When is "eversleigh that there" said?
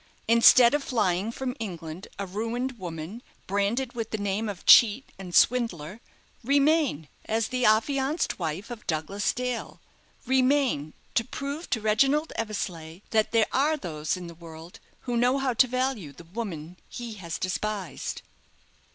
12.35-13.45